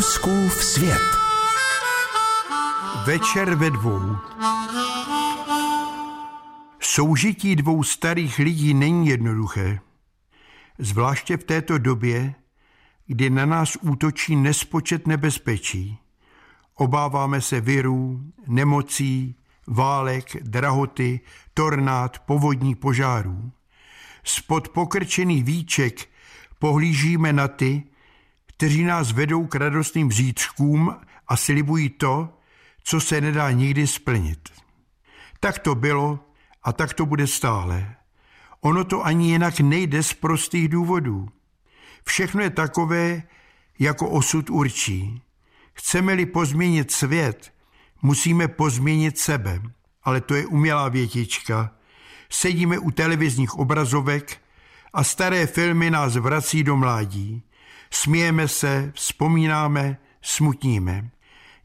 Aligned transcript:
Fouskův 0.00 0.64
svět. 0.64 1.02
Večer 3.06 3.54
ve 3.54 3.70
dvou. 3.70 4.16
Soužití 6.80 7.56
dvou 7.56 7.82
starých 7.82 8.38
lidí 8.38 8.74
není 8.74 9.06
jednoduché. 9.06 9.80
Zvláště 10.78 11.36
v 11.36 11.44
této 11.44 11.78
době, 11.78 12.34
kdy 13.06 13.30
na 13.30 13.46
nás 13.46 13.76
útočí 13.80 14.36
nespočet 14.36 15.06
nebezpečí. 15.06 15.98
Obáváme 16.74 17.40
se 17.40 17.60
virů, 17.60 18.20
nemocí, 18.46 19.36
válek, 19.66 20.42
drahoty, 20.42 21.20
tornád, 21.54 22.18
povodní 22.18 22.74
požárů. 22.74 23.52
Spod 24.24 24.68
pokrčených 24.68 25.44
víček 25.44 26.08
pohlížíme 26.58 27.32
na 27.32 27.48
ty, 27.48 27.89
kteří 28.60 28.84
nás 28.84 29.12
vedou 29.12 29.46
k 29.46 29.54
radostným 29.54 30.12
zítřkům 30.12 30.96
a 31.28 31.36
slibují 31.36 31.88
to, 31.88 32.28
co 32.82 33.00
se 33.00 33.20
nedá 33.20 33.50
nikdy 33.50 33.86
splnit. 33.86 34.48
Tak 35.40 35.58
to 35.58 35.74
bylo 35.74 36.18
a 36.62 36.72
tak 36.72 36.94
to 36.94 37.06
bude 37.06 37.26
stále. 37.26 37.96
Ono 38.60 38.84
to 38.84 39.06
ani 39.06 39.32
jinak 39.32 39.60
nejde 39.60 40.02
z 40.02 40.12
prostých 40.12 40.68
důvodů. 40.68 41.28
Všechno 42.04 42.42
je 42.42 42.50
takové, 42.50 43.22
jako 43.78 44.10
osud 44.10 44.50
určí. 44.50 45.22
Chceme-li 45.72 46.26
pozměnit 46.26 46.90
svět, 46.90 47.52
musíme 48.02 48.48
pozměnit 48.48 49.18
sebe. 49.18 49.62
Ale 50.02 50.20
to 50.20 50.34
je 50.34 50.46
umělá 50.46 50.88
větička. 50.88 51.70
Sedíme 52.30 52.78
u 52.78 52.90
televizních 52.90 53.54
obrazovek 53.54 54.42
a 54.92 55.04
staré 55.04 55.46
filmy 55.46 55.90
nás 55.90 56.16
vrací 56.16 56.64
do 56.64 56.76
mládí. 56.76 57.42
Smějeme 57.92 58.48
se, 58.48 58.92
vzpomínáme, 58.94 59.98
smutníme. 60.22 61.10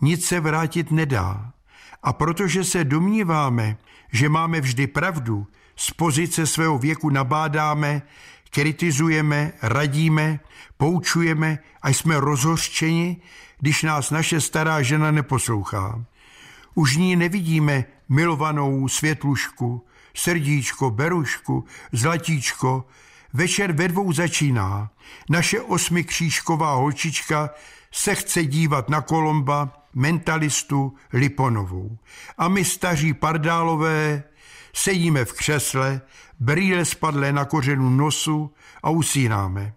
Nic 0.00 0.26
se 0.26 0.40
vrátit 0.40 0.90
nedá. 0.90 1.52
A 2.02 2.12
protože 2.12 2.64
se 2.64 2.84
domníváme, 2.84 3.76
že 4.12 4.28
máme 4.28 4.60
vždy 4.60 4.86
pravdu, 4.86 5.46
z 5.76 5.90
pozice 5.90 6.46
svého 6.46 6.78
věku 6.78 7.10
nabádáme, 7.10 8.02
kritizujeme, 8.50 9.52
radíme, 9.62 10.40
poučujeme 10.76 11.58
a 11.82 11.88
jsme 11.88 12.20
rozhořčeni, 12.20 13.16
když 13.58 13.82
nás 13.82 14.10
naše 14.10 14.40
stará 14.40 14.82
žena 14.82 15.10
neposlouchá. 15.10 16.04
Už 16.74 16.96
ní 16.96 17.16
nevidíme 17.16 17.84
milovanou 18.08 18.88
světlušku, 18.88 19.86
srdíčko, 20.14 20.90
berušku, 20.90 21.64
zlatíčko. 21.92 22.84
Večer 23.32 23.72
ve 23.72 23.88
dvou 23.88 24.12
začíná. 24.12 24.90
Naše 25.30 25.60
osmikřížková 25.60 26.74
holčička 26.74 27.50
se 27.92 28.14
chce 28.14 28.44
dívat 28.44 28.88
na 28.88 29.00
Kolomba, 29.00 29.86
mentalistu 29.94 30.94
Liponovou. 31.12 31.98
A 32.38 32.48
my 32.48 32.64
staří 32.64 33.14
pardálové 33.14 34.22
sedíme 34.72 35.24
v 35.24 35.32
křesle, 35.32 36.00
brýle 36.40 36.84
spadlé 36.84 37.32
na 37.32 37.44
kořenu 37.44 37.90
nosu 37.90 38.50
a 38.82 38.90
usínáme. 38.90 39.74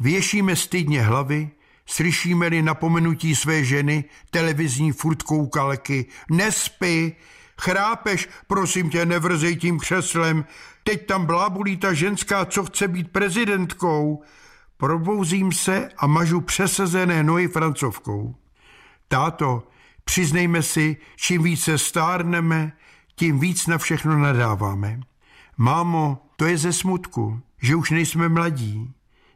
Věšíme 0.00 0.56
stydně 0.56 1.02
hlavy, 1.02 1.50
slyšíme-li 1.86 2.62
napomenutí 2.62 3.36
své 3.36 3.64
ženy, 3.64 4.04
televizní 4.30 4.92
furt 4.92 5.22
koukalky, 5.22 6.06
nespy, 6.30 7.16
chrápeš, 7.62 8.28
prosím 8.46 8.90
tě, 8.90 9.06
nevrzej 9.06 9.56
tím 9.56 9.78
křeslem, 9.78 10.44
teď 10.84 11.06
tam 11.06 11.26
blábulí 11.26 11.76
ta 11.76 11.92
ženská, 11.92 12.44
co 12.44 12.64
chce 12.64 12.88
být 12.88 13.12
prezidentkou. 13.12 14.22
Probouzím 14.76 15.52
se 15.52 15.88
a 15.96 16.06
mažu 16.06 16.40
přesazené 16.40 17.22
nohy 17.22 17.48
francovkou. 17.48 18.34
Táto, 19.08 19.68
přiznejme 20.04 20.62
si, 20.62 20.96
čím 21.16 21.42
více 21.42 21.78
stárneme, 21.78 22.72
tím 23.16 23.38
víc 23.38 23.66
na 23.66 23.78
všechno 23.78 24.18
nadáváme. 24.18 25.00
Mámo, 25.56 26.26
to 26.36 26.46
je 26.46 26.58
ze 26.58 26.72
smutku, 26.72 27.40
že 27.62 27.76
už 27.76 27.90
nejsme 27.90 28.28
mladí. 28.28 28.92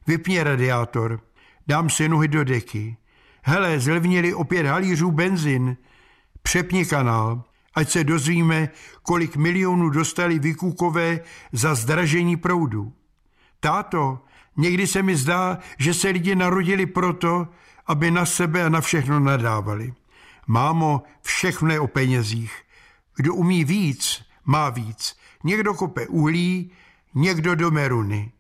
Vypni 0.07 0.43
radiátor, 0.43 1.21
dám 1.67 1.91
si 1.91 2.09
nohy 2.09 2.29
do 2.29 2.45
deky. 2.45 2.97
Hele, 3.43 3.81
zlevnili 3.81 4.35
opět 4.35 4.67
halířů 4.67 5.11
benzin. 5.11 5.77
Přepni 6.43 6.85
kanál, 6.85 7.43
ať 7.77 7.91
se 7.91 8.05
dozvíme, 8.05 8.69
kolik 9.03 9.37
milionů 9.37 9.91
dostali 9.91 10.39
vykukové 10.39 11.21
za 11.53 11.75
zdražení 11.75 12.37
proudu. 12.37 12.93
Táto, 13.61 14.25
někdy 14.57 14.87
se 14.87 15.03
mi 15.03 15.17
zdá, 15.17 15.59
že 15.79 15.95
se 15.95 16.09
lidi 16.09 16.35
narodili 16.35 16.87
proto, 16.87 17.49
aby 17.87 18.11
na 18.11 18.27
sebe 18.27 18.65
a 18.65 18.69
na 18.69 18.81
všechno 18.81 19.21
nadávali. 19.21 19.95
Mámo, 20.47 21.03
všechno 21.23 21.73
je 21.73 21.81
o 21.81 21.87
penězích. 21.87 22.63
Kdo 23.17 23.35
umí 23.35 23.65
víc, 23.65 24.25
má 24.45 24.71
víc. 24.71 25.17
Někdo 25.45 25.75
kope 25.75 26.07
uhlí, 26.07 26.71
někdo 27.15 27.55
do 27.55 27.71
meruny. 27.71 28.33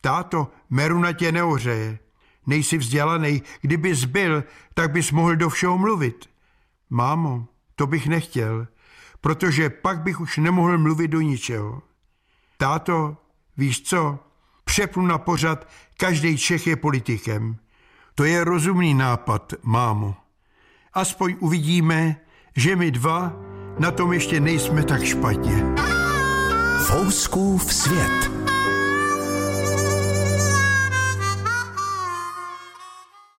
Táto, 0.00 0.52
meruna 0.70 1.12
tě 1.12 1.32
neořeje. 1.32 1.98
Nejsi 2.46 2.78
vzdělaný, 2.78 3.42
kdyby 3.60 3.94
zbyl, 3.94 4.44
tak 4.74 4.92
bys 4.92 5.12
mohl 5.12 5.36
do 5.36 5.50
všeho 5.50 5.78
mluvit. 5.78 6.28
Mámo, 6.90 7.46
to 7.74 7.86
bych 7.86 8.06
nechtěl, 8.06 8.66
protože 9.26 9.70
pak 9.70 10.02
bych 10.02 10.20
už 10.20 10.36
nemohl 10.36 10.78
mluvit 10.78 11.08
do 11.08 11.20
ničeho. 11.20 11.82
Táto, 12.56 13.16
víš 13.56 13.82
co, 13.82 14.18
přepnu 14.64 15.06
na 15.06 15.18
pořad, 15.18 15.68
každý 15.96 16.38
Čech 16.38 16.66
je 16.66 16.76
politikem. 16.76 17.56
To 18.14 18.24
je 18.24 18.44
rozumný 18.44 18.94
nápad, 18.94 19.52
mámo. 19.62 20.14
Aspoň 20.94 21.36
uvidíme, 21.40 22.16
že 22.56 22.76
my 22.76 22.90
dva 22.90 23.32
na 23.78 23.90
tom 23.90 24.12
ještě 24.12 24.40
nejsme 24.40 24.84
tak 24.84 25.04
špatně. 25.04 25.64
Fouskův 26.86 27.74
svět. 27.74 28.45